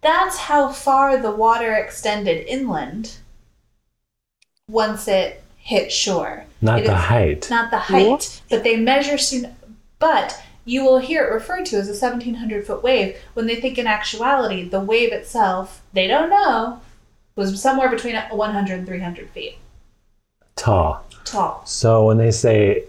That's 0.00 0.38
how 0.38 0.68
far 0.68 1.16
the 1.16 1.32
water 1.32 1.74
extended 1.74 2.46
inland 2.46 3.16
once 4.68 5.08
it 5.08 5.42
hit 5.56 5.90
shore. 5.92 6.44
Not 6.60 6.80
It 6.80 6.86
the 6.86 6.92
is- 6.94 6.98
height. 7.04 7.46
Not 7.50 7.70
the 7.70 7.78
height, 7.78 8.40
but 8.50 8.64
they 8.64 8.76
measure 8.76 9.18
soon. 9.18 9.54
But 9.98 10.40
you 10.64 10.84
will 10.84 10.98
hear 10.98 11.24
it 11.24 11.32
referred 11.32 11.66
to 11.66 11.76
as 11.76 11.88
a 11.88 11.94
1700 11.94 12.66
foot 12.66 12.82
wave 12.82 13.16
when 13.34 13.46
they 13.46 13.56
think 13.56 13.78
in 13.78 13.86
actuality 13.86 14.68
the 14.68 14.80
wave 14.80 15.12
itself, 15.12 15.82
they 15.92 16.06
don't 16.06 16.30
know, 16.30 16.80
was 17.36 17.60
somewhere 17.60 17.88
between 17.88 18.14
100 18.16 18.78
and 18.78 18.86
300 18.86 19.30
feet 19.30 19.56
Tall. 20.56 21.04
tall. 21.24 21.62
So 21.64 22.06
when 22.06 22.18
they 22.18 22.30
say 22.32 22.84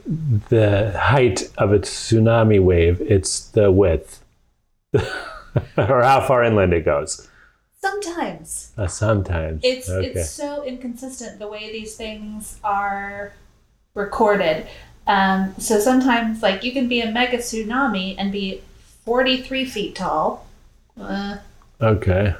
the 0.50 0.92
height 1.00 1.50
of 1.58 1.72
a 1.72 1.80
tsunami 1.80 2.62
wave, 2.62 3.00
it's 3.02 3.48
the 3.50 3.72
width. 3.72 4.24
or 4.94 6.02
how 6.04 6.26
far 6.28 6.44
inland 6.44 6.74
it 6.74 6.84
goes. 6.86 7.28
Sometimes. 7.82 8.69
Uh, 8.80 8.88
sometimes. 8.88 9.60
It's 9.62 9.90
okay. 9.90 10.08
it's 10.08 10.30
so 10.30 10.64
inconsistent 10.64 11.38
the 11.38 11.50
way 11.50 11.70
these 11.70 11.98
things 11.98 12.60
are 12.64 13.34
recorded. 13.94 14.68
Um, 15.06 15.54
so 15.58 15.82
sometimes, 15.82 16.42
like 16.42 16.64
you 16.64 16.72
can 16.72 16.88
be 16.88 17.02
a 17.02 17.12
mega 17.12 17.40
tsunami 17.40 18.16
and 18.18 18.32
be 18.32 18.62
forty 19.04 19.42
three 19.42 19.66
feet 19.66 19.96
tall. 19.96 20.48
Uh, 20.98 21.40
okay. 21.82 22.36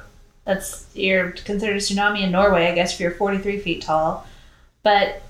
that's 0.46 0.86
you're 0.94 1.32
considered 1.32 1.76
a 1.76 1.80
tsunami 1.80 2.22
in 2.22 2.30
Norway, 2.30 2.68
I 2.68 2.74
guess, 2.74 2.94
if 2.94 3.00
you're 3.00 3.10
forty 3.10 3.36
three 3.36 3.58
feet 3.58 3.82
tall. 3.82 4.26
But 4.82 5.20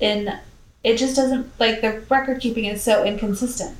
in 0.00 0.40
it 0.82 0.96
just 0.96 1.14
doesn't 1.14 1.52
like 1.60 1.82
the 1.82 2.02
record 2.10 2.40
keeping 2.40 2.64
is 2.64 2.82
so 2.82 3.04
inconsistent. 3.04 3.76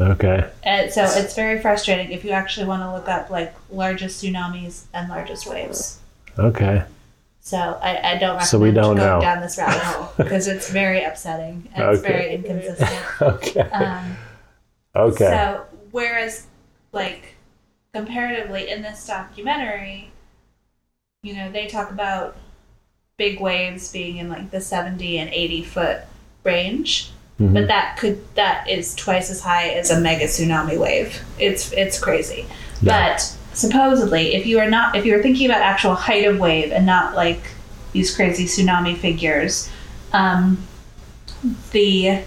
Okay. 0.00 0.48
And 0.62 0.90
so 0.90 1.02
it's 1.04 1.34
very 1.34 1.60
frustrating 1.60 2.10
if 2.10 2.24
you 2.24 2.30
actually 2.30 2.66
want 2.66 2.82
to 2.82 2.92
look 2.92 3.08
up 3.08 3.28
like 3.28 3.54
largest 3.70 4.24
tsunamis 4.24 4.84
and 4.94 5.10
largest 5.10 5.46
waves. 5.46 5.98
Okay. 6.38 6.84
So 7.40 7.56
I, 7.58 8.12
I 8.12 8.18
don't 8.18 8.36
recommend 8.36 8.46
So 8.46 8.58
we 8.58 8.70
don't 8.70 8.96
going 8.96 8.98
know. 9.08 9.20
down 9.20 9.40
this 9.40 9.58
rabbit 9.58 9.82
hole 9.82 10.12
because 10.16 10.46
it's 10.46 10.70
very 10.70 11.02
upsetting 11.02 11.68
and 11.74 11.84
it's 11.94 12.02
very 12.02 12.34
inconsistent. 12.36 12.90
okay. 13.22 13.60
Um, 13.60 14.16
okay. 14.94 15.24
So 15.24 15.64
whereas, 15.90 16.46
like, 16.92 17.34
comparatively 17.92 18.70
in 18.70 18.82
this 18.82 19.06
documentary, 19.06 20.10
you 21.22 21.34
know, 21.34 21.50
they 21.50 21.66
talk 21.66 21.90
about 21.90 22.36
big 23.18 23.40
waves 23.40 23.90
being 23.92 24.16
in 24.16 24.28
like 24.28 24.50
the 24.50 24.60
seventy 24.60 25.18
and 25.18 25.28
eighty 25.30 25.62
foot 25.62 25.98
range, 26.44 27.10
Mhm. 27.40 27.54
but 27.54 27.66
that 27.68 27.96
could 27.98 28.34
that 28.34 28.68
is 28.68 28.94
twice 28.94 29.30
as 29.30 29.40
high 29.40 29.68
as 29.70 29.90
a 29.90 30.00
mega 30.00 30.24
tsunami 30.24 30.78
wave. 30.78 31.22
It's 31.38 31.72
it's 31.72 31.98
crazy, 32.00 32.46
Yeah. 32.80 33.08
but 33.14 33.36
supposedly, 33.54 34.34
if 34.34 34.46
you 34.46 34.58
are 34.58 34.68
not 34.70 34.96
if 34.96 35.04
you 35.04 35.18
are 35.18 35.22
thinking 35.22 35.46
about 35.46 35.60
actual 35.60 35.94
height 35.94 36.24
of 36.26 36.38
wave 36.38 36.72
and 36.72 36.86
not 36.86 37.14
like 37.14 37.42
these 37.92 38.14
crazy 38.14 38.44
tsunami 38.46 38.96
figures, 38.96 39.70
um, 40.12 40.58
the 41.72 42.22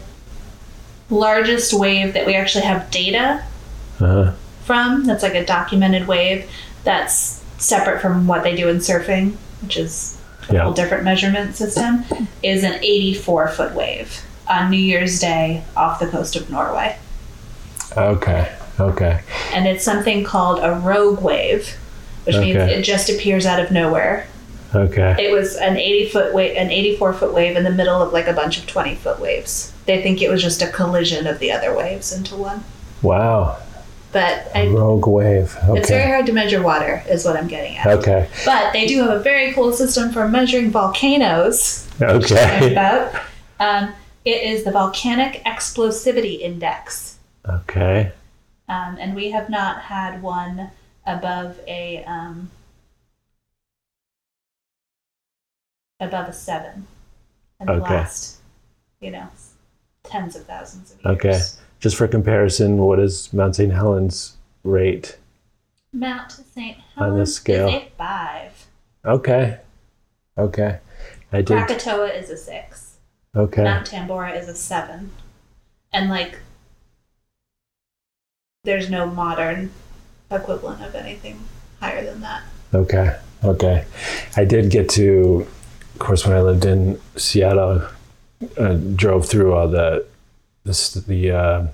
largest 1.09 1.73
wave 1.73 2.13
that 2.13 2.25
we 2.25 2.33
actually 2.35 2.63
have 2.63 2.89
data 2.91 3.43
uh-huh. 3.99 4.31
from 4.63 5.05
that's 5.05 5.21
like 5.23 5.35
a 5.35 5.45
documented 5.45 6.07
wave 6.07 6.49
that's 6.83 7.43
separate 7.57 8.01
from 8.01 8.25
what 8.25 8.43
they 8.43 8.55
do 8.55 8.67
in 8.67 8.77
surfing 8.77 9.33
which 9.61 9.77
is 9.77 10.19
a 10.49 10.53
Yeah. 10.53 10.63
whole 10.63 10.73
different 10.73 11.03
measurement 11.03 11.55
system 11.55 12.03
is 12.41 12.63
an 12.63 12.73
84 12.83 13.49
foot 13.49 13.75
wave 13.75 14.21
on 14.49 14.71
new 14.71 14.77
year's 14.77 15.19
day 15.19 15.63
off 15.77 15.99
the 15.99 16.07
coast 16.07 16.35
of 16.35 16.49
norway 16.49 16.97
Okay. 17.95 18.51
Okay. 18.79 19.21
and 19.53 19.67
it's 19.67 19.83
something 19.83 20.23
called 20.23 20.59
a 20.63 20.73
rogue 20.79 21.21
wave 21.21 21.75
which 22.25 22.35
means 22.37 22.57
it 22.57 22.81
just 22.83 23.09
appears 23.09 23.45
out 23.45 23.59
of 23.59 23.71
nowhere 23.71 24.27
Okay. 24.73 25.15
it 25.19 25.31
was 25.31 25.55
an 25.55 25.77
80 25.77 26.09
foot 26.09 26.33
wave 26.33 26.57
an 26.57 26.69
84 26.71 27.13
foot 27.13 27.33
wave 27.33 27.55
in 27.55 27.63
the 27.63 27.71
middle 27.71 28.01
of 28.01 28.11
like 28.13 28.27
a 28.27 28.33
bunch 28.33 28.57
of 28.57 28.67
20 28.67 28.95
foot 28.95 29.19
waves 29.19 29.71
they 29.85 30.01
think 30.01 30.21
it 30.21 30.29
was 30.29 30.41
just 30.41 30.61
a 30.61 30.67
collision 30.67 31.27
of 31.27 31.39
the 31.39 31.51
other 31.51 31.75
waves 31.75 32.11
into 32.11 32.35
one 32.35 32.63
Wow. 33.01 33.57
but 34.11 34.47
I, 34.55 34.67
Rogue 34.67 35.07
wave. 35.07 35.55
Okay. 35.69 35.79
it's 35.79 35.89
very 35.89 36.09
hard 36.09 36.25
to 36.25 36.33
measure 36.33 36.61
water 36.61 37.03
is 37.07 37.23
what 37.23 37.37
i'm 37.37 37.47
getting 37.47 37.77
at 37.77 37.87
Okay. 37.87 38.27
But 38.45 38.73
they 38.73 38.85
do 38.87 39.01
have 39.03 39.11
a 39.11 39.19
very 39.19 39.53
cool 39.53 39.71
system 39.71 40.11
for 40.11 40.27
measuring 40.27 40.71
volcanoes. 40.71 41.87
Okay. 42.01 42.71
About. 42.73 43.13
Um, 43.59 43.93
it 44.25 44.41
is 44.43 44.63
the 44.65 44.71
Volcanic 44.71 45.41
Explosivity 45.45 46.41
Index. 46.41 47.17
Okay. 47.47 48.11
Um, 48.67 48.97
and 48.99 49.15
we 49.15 49.31
have 49.31 49.49
not 49.49 49.81
had 49.83 50.21
one 50.21 50.71
above 51.05 51.59
a 51.67 52.03
um, 52.05 52.49
above 55.99 56.29
a 56.29 56.33
seven 56.33 56.87
in 57.59 57.67
the 57.67 57.73
last, 57.77 58.37
you 58.99 59.11
know, 59.11 59.27
tens 60.03 60.35
of 60.35 60.45
thousands 60.45 60.93
of 60.93 61.03
years. 61.03 61.15
Okay. 61.17 61.39
Just 61.79 61.95
for 61.95 62.07
comparison, 62.07 62.77
what 62.77 62.99
is 62.99 63.31
Mount 63.33 63.55
St. 63.55 63.71
Helens 63.71 64.37
rate? 64.63 65.17
Mount 65.93 66.31
St. 66.31 66.77
Helens 66.95 67.13
On 67.13 67.19
this 67.19 67.35
scale. 67.35 67.67
is 67.67 67.75
a 67.75 67.91
five. 67.97 68.67
Okay. 69.05 69.59
Okay. 70.37 70.79
I 71.31 71.37
did. 71.41 71.47
Krakatoa 71.47 72.07
is 72.07 72.29
a 72.29 72.37
six. 72.37 72.97
Okay. 73.35 73.63
Mount 73.63 73.89
Tambora 73.89 74.37
is 74.37 74.47
a 74.47 74.55
seven. 74.55 75.11
And 75.93 76.09
like 76.09 76.39
there's 78.65 78.89
no 78.89 79.05
modern 79.05 79.71
equivalent 80.31 80.83
of 80.83 80.95
anything 80.95 81.39
higher 81.79 82.03
than 82.03 82.21
that. 82.21 82.43
Okay. 82.73 83.15
Okay. 83.43 83.85
I 84.35 84.43
did 84.43 84.71
get 84.71 84.89
to, 84.89 85.47
of 85.93 85.99
course, 85.99 86.25
when 86.25 86.35
I 86.35 86.41
lived 86.41 86.65
in 86.65 86.99
Seattle, 87.15 87.83
uh, 88.57 88.73
drove 88.73 89.27
through 89.27 89.53
all 89.53 89.67
the, 89.67 90.05
this, 90.63 90.93
the, 90.93 91.31
uh, 91.31 91.67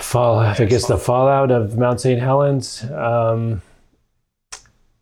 fall, 0.00 0.38
I 0.38 0.64
guess 0.66 0.86
the 0.86 0.98
fallout 0.98 1.50
of 1.50 1.78
Mount 1.78 2.00
St. 2.00 2.20
Helens, 2.20 2.84
um, 2.90 3.62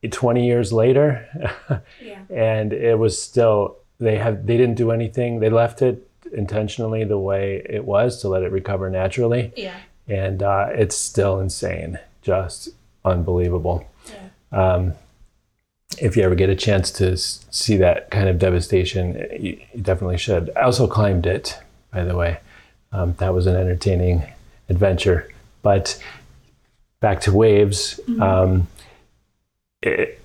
20 0.09 0.47
years 0.47 0.73
later. 0.73 1.26
Yeah. 2.00 2.21
and 2.31 2.73
it 2.73 2.99
was 2.99 3.21
still, 3.21 3.76
they 3.99 4.17
have, 4.17 4.47
they 4.47 4.57
didn't 4.57 4.76
do 4.76 4.93
anything. 4.93 5.40
They 5.40 5.50
left 5.50 5.83
it 5.83 6.08
intentionally 6.32 7.04
the 7.04 7.18
way 7.18 7.62
it 7.68 7.85
was 7.85 8.20
to 8.23 8.28
let 8.28 8.42
it 8.42 8.52
recover 8.52 8.90
naturally. 8.90 9.52
Yeah. 9.56 9.76
And 10.06 10.42
uh, 10.42 10.68
it's 10.70 10.97
still 10.97 11.40
insane. 11.40 11.99
Just 12.23 12.70
unbelievable 13.04 13.87
Yeah. 14.11 14.28
um, 14.75 14.92
if 15.99 16.16
you 16.16 16.23
ever 16.23 16.35
get 16.35 16.50
a 16.50 16.54
chance 16.56 16.90
to 16.92 17.16
see 17.16 17.76
that 17.78 18.11
kind 18.11 18.28
of 18.28 18.38
devastation, 18.38 19.26
you, 19.40 19.58
you 19.73 19.80
definitely 19.80 20.18
should. 20.18 20.50
I 20.56 20.62
also 20.62 20.87
climbed 20.87 21.26
it, 21.26 21.58
by 21.92 22.04
the 22.04 22.14
way. 22.14 22.38
Um, 22.92 23.14
that 23.18 23.32
was 23.32 23.47
an 23.47 23.56
entertaining 23.56 24.23
adventure. 24.68 25.30
But 25.62 26.02
back 27.00 27.20
to 27.23 27.32
waves, 27.32 27.99
um, 28.20 28.66
it, 29.82 30.20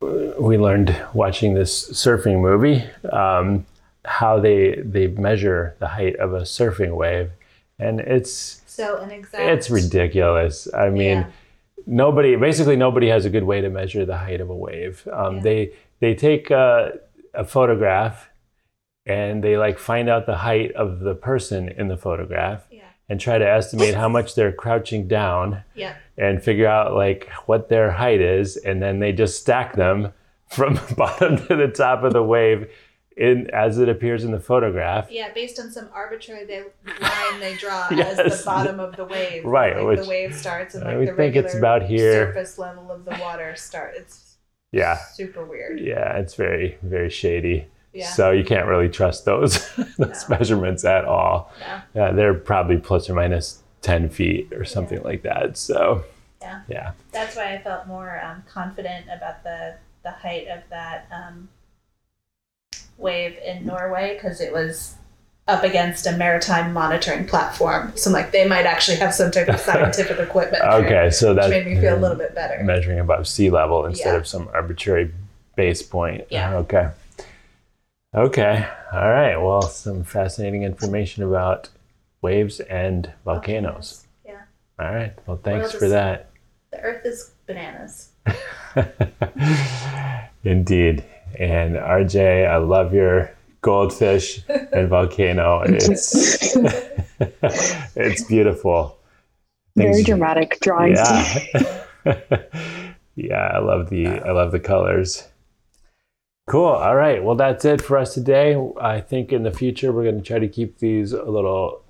we 0.00 0.58
learned 0.58 0.96
watching 1.14 1.54
this 1.54 1.90
surfing 1.90 2.40
movie 2.40 2.84
um, 3.12 3.66
how 4.08 4.40
they 4.40 4.76
they 4.84 5.06
measure 5.08 5.76
the 5.78 5.88
height 5.88 6.16
of 6.16 6.32
a 6.34 6.40
surfing 6.42 6.96
wave, 6.96 7.30
and 7.78 8.00
it's 8.00 8.62
So 8.66 8.96
an 8.98 9.10
exact 9.10 9.42
it's 9.44 9.70
ridiculous. 9.70 10.68
I 10.74 10.88
mean 10.90 11.18
Yeah. 11.18 11.26
nobody 11.86 12.36
basically 12.36 12.76
nobody 12.76 13.08
has 13.08 13.24
a 13.24 13.30
good 13.30 13.44
way 13.44 13.60
to 13.60 13.68
measure 13.70 14.04
the 14.06 14.16
height 14.16 14.40
of 14.40 14.50
a 14.50 14.56
wave 14.56 15.06
um, 15.12 15.36
Yeah. 15.36 15.42
they 15.42 15.70
they 16.00 16.14
take 16.14 16.50
uh, 16.50 16.90
a 17.34 17.44
photograph 17.44 18.28
and 19.06 19.42
they 19.42 19.56
like 19.56 19.78
find 19.78 20.08
out 20.08 20.26
the 20.26 20.36
height 20.36 20.72
of 20.72 21.00
the 21.00 21.14
person 21.14 21.68
in 21.68 21.88
the 21.88 21.96
photograph 21.96 22.60
Yeah. 22.70 22.82
and 23.08 23.20
try 23.20 23.36
to 23.38 23.48
estimate 23.48 23.94
how 23.94 24.08
much 24.08 24.34
they're 24.34 24.52
crouching 24.52 25.08
down 25.08 25.62
Yeah. 25.74 25.94
and 26.16 26.42
figure 26.42 26.66
out 26.68 26.94
like 26.94 27.28
what 27.46 27.68
their 27.68 27.90
height 27.90 28.20
is 28.20 28.56
and 28.56 28.82
then 28.82 28.98
they 29.00 29.12
just 29.12 29.38
stack 29.40 29.74
them 29.76 30.12
from 30.56 30.74
the 30.74 30.94
bottom 31.02 31.36
to 31.46 31.56
the 31.56 31.68
top 31.68 32.02
of 32.04 32.12
the 32.12 32.22
wave 32.22 32.68
in 33.18 33.50
as 33.52 33.78
it 33.78 33.88
appears 33.88 34.24
in 34.24 34.30
the 34.30 34.40
photograph 34.40 35.10
Yeah, 35.10 35.32
based 35.32 35.58
on 35.58 35.70
some 35.70 35.88
arbitrary 35.92 36.44
they, 36.44 36.60
line 37.00 37.40
they 37.40 37.56
draw 37.56 37.88
Yes. 37.90 38.18
as 38.18 38.38
the 38.40 38.44
bottom 38.44 38.78
of 38.80 38.96
the 38.96 39.04
wave. 39.04 39.44
Right, 39.44 39.76
Like 39.76 39.86
which- 39.86 40.00
the 40.00 40.08
wave 40.08 40.34
starts 40.34 40.74
and 40.74 40.84
I 40.84 40.88
like 40.90 40.98
would 40.98 41.08
the 41.08 41.12
think 41.14 41.36
it's 41.36 41.54
about 41.54 41.82
here. 41.82 42.26
surface 42.26 42.58
level 42.58 42.90
of 42.90 43.04
the 43.04 43.16
water 43.20 43.54
start. 43.56 43.94
It's 43.96 44.36
yeah 44.70 44.98
super 45.14 45.44
weird. 45.46 45.80
yeah 45.80 46.18
it's 46.18 46.34
very 46.34 46.76
very 46.82 47.08
shady 47.08 47.66
Yeah. 47.94 48.06
so 48.10 48.30
you 48.32 48.44
can't 48.44 48.66
really 48.66 48.90
trust 48.90 49.24
those 49.24 49.66
those 49.96 49.98
No. 50.28 50.36
measurements 50.36 50.84
at 50.84 51.06
all 51.06 51.50
Yeah. 51.60 51.80
yeah, 51.94 52.10
they're 52.12 52.34
probably 52.34 52.76
plus 52.76 53.08
or 53.08 53.14
minus 53.14 53.62
10 53.80 54.10
feet 54.10 54.52
or 54.52 54.66
something 54.66 55.02
like 55.02 55.22
that 55.22 55.56
so 55.56 56.04
Yeah. 56.42 56.60
yeah 56.68 56.90
That's 57.12 57.34
why 57.34 57.54
I 57.54 57.58
felt 57.62 57.86
more 57.86 58.20
um, 58.22 58.42
confident 58.46 59.06
about 59.06 59.42
the 59.42 59.76
the 60.04 60.10
height 60.10 60.46
of 60.48 60.60
that 60.68 61.08
um, 61.10 61.48
wave 62.98 63.38
in 63.44 63.64
Norway 63.64 64.14
because 64.14 64.40
it 64.42 64.52
was 64.52 64.94
up 65.46 65.64
against 65.64 66.06
a 66.06 66.12
maritime 66.12 66.74
monitoring 66.74 67.26
platform. 67.26 67.90
So 67.96 68.10
like 68.10 68.32
they 68.32 68.46
might 68.46 68.66
actually 68.66 68.98
have 68.98 69.14
some 69.14 69.30
type 69.30 69.48
of 69.48 69.58
scientific 69.60 70.18
equipment. 70.18 70.62
there, 70.62 70.72
okay 70.84 71.10
so 71.10 71.32
that 71.32 71.48
made 71.48 71.64
me 71.66 71.80
feel 71.80 71.96
a 71.96 72.00
little 72.00 72.18
bit 72.18 72.34
better. 72.34 72.62
measuring 72.62 73.00
above 73.00 73.26
sea 73.26 73.48
level 73.48 73.86
instead 73.86 74.12
Yeah. 74.12 74.18
of 74.18 74.26
some 74.26 74.50
arbitrary 74.52 75.10
base 75.56 75.82
point. 75.82 76.26
Yeah. 76.28 76.52
Oh, 76.54 76.58
okay. 76.58 76.90
Okay. 78.14 78.66
All 78.92 79.08
right. 79.10 79.36
Well, 79.36 79.62
some 79.62 80.02
fascinating 80.04 80.62
information 80.64 81.22
about 81.22 81.68
waves 82.22 82.60
and 82.60 83.10
volcanoes. 83.24 84.06
Yeah. 84.26 84.42
All 84.78 84.94
right. 84.94 85.14
Well, 85.26 85.40
thanks 85.42 85.72
for 85.72 85.88
that. 85.88 86.28
The 86.72 86.80
Earth 86.80 87.04
is 87.06 87.32
bananas. 87.46 88.10
Indeed. 90.44 91.04
And 91.38 91.76
RJ, 91.76 92.48
I 92.48 92.56
love 92.56 92.92
your 92.92 93.32
goldfish 93.60 94.40
and 94.48 94.88
volcano. 94.88 95.62
It's 95.66 96.56
it's 97.96 98.24
beautiful. 98.24 98.98
Very 99.76 100.02
dramatic 100.02 100.58
drawings. 100.60 100.98
Yeah. 100.98 101.84
yeah, 103.16 103.50
I 103.54 103.58
love 103.58 103.90
the 103.90 104.06
I 104.08 104.32
love 104.32 104.52
the 104.52 104.60
colors. 104.60 105.28
Cool. 106.48 106.64
All 106.64 106.96
right. 106.96 107.22
Well, 107.22 107.34
that's 107.36 107.64
it 107.64 107.82
for 107.82 107.98
us 107.98 108.14
today. 108.14 108.56
I 108.80 109.00
think 109.00 109.32
in 109.32 109.42
the 109.42 109.50
future 109.50 109.92
we're 109.92 110.04
going 110.04 110.16
to 110.16 110.26
try 110.26 110.38
to 110.38 110.48
keep 110.48 110.78
these 110.78 111.12
a 111.12 111.24
little 111.24 111.82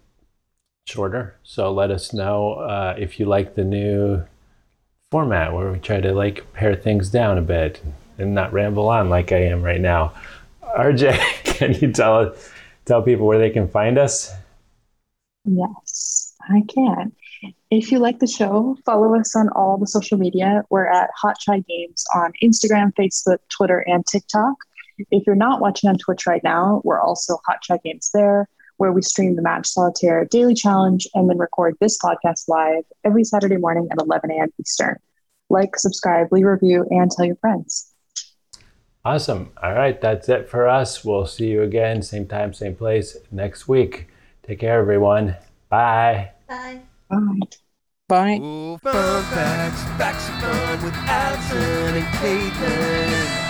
shorter. 0.86 1.38
So 1.42 1.72
let 1.72 1.90
us 1.90 2.12
know 2.12 2.54
uh, 2.54 2.94
if 2.98 3.20
you 3.20 3.26
like 3.26 3.54
the 3.54 3.64
new 3.64 4.24
format 5.10 5.54
where 5.54 5.70
we 5.70 5.78
try 5.78 6.00
to 6.00 6.12
like 6.12 6.52
pare 6.52 6.74
things 6.74 7.08
down 7.08 7.38
a 7.38 7.42
bit 7.42 7.80
and 8.18 8.34
not 8.34 8.52
ramble 8.52 8.88
on 8.88 9.08
like 9.08 9.32
I 9.32 9.44
am 9.44 9.62
right 9.62 9.80
now. 9.80 10.12
RJ, 10.62 11.18
can 11.44 11.74
you 11.74 11.92
tell 11.92 12.34
tell 12.84 13.02
people 13.02 13.26
where 13.26 13.38
they 13.38 13.50
can 13.50 13.68
find 13.68 13.98
us? 13.98 14.32
Yes, 15.44 16.34
I 16.50 16.62
can. 16.68 17.12
If 17.70 17.92
you 17.92 17.98
like 17.98 18.18
the 18.18 18.26
show, 18.26 18.76
follow 18.84 19.14
us 19.18 19.36
on 19.36 19.48
all 19.50 19.78
the 19.78 19.86
social 19.86 20.18
media. 20.18 20.64
We're 20.70 20.86
at 20.86 21.10
Hot 21.16 21.38
Chai 21.38 21.62
Games 21.68 22.04
on 22.14 22.32
Instagram, 22.42 22.92
Facebook, 22.94 23.38
Twitter, 23.48 23.84
and 23.86 24.04
TikTok. 24.06 24.54
If 25.10 25.26
you're 25.26 25.36
not 25.36 25.60
watching 25.60 25.88
on 25.88 25.96
Twitch 25.98 26.26
right 26.26 26.42
now, 26.42 26.80
we're 26.84 27.00
also 27.00 27.38
Hot 27.46 27.62
Chai 27.62 27.78
Games 27.84 28.10
there, 28.12 28.48
where 28.78 28.92
we 28.92 29.02
stream 29.02 29.36
the 29.36 29.42
Match 29.42 29.68
Solitaire 29.68 30.24
Daily 30.24 30.54
Challenge 30.54 31.06
and 31.14 31.30
then 31.30 31.38
record 31.38 31.76
this 31.80 31.98
podcast 31.98 32.48
live 32.48 32.84
every 33.04 33.24
Saturday 33.24 33.58
morning 33.58 33.86
at 33.92 34.00
11 34.00 34.30
a.m. 34.32 34.48
Eastern. 34.58 34.96
Like, 35.50 35.76
subscribe, 35.76 36.32
leave 36.32 36.44
a 36.44 36.52
review, 36.52 36.86
and 36.90 37.10
tell 37.10 37.24
your 37.24 37.36
friends. 37.36 37.87
Awesome. 39.08 39.52
All 39.62 39.72
right, 39.72 39.98
that's 39.98 40.28
it 40.28 40.50
for 40.50 40.68
us. 40.68 41.02
We'll 41.02 41.24
see 41.24 41.46
you 41.46 41.62
again, 41.62 42.02
same 42.02 42.26
time, 42.26 42.52
same 42.52 42.74
place 42.76 43.16
next 43.30 43.66
week. 43.66 44.06
Take 44.42 44.58
care, 44.58 44.78
everyone. 44.78 45.34
Bye. 45.70 46.32
Bye. 46.46 46.80
Bye. 47.08 47.40
Bye. 48.06 48.36
Ooh, 48.36 48.76
fun 48.76 49.22
facts, 49.32 49.82
facts 49.96 50.28
of 50.28 50.34
fun 50.42 50.84
with 50.84 50.94
Allison 50.94 51.96
and 51.96 52.04
Caitlin. 52.16 53.47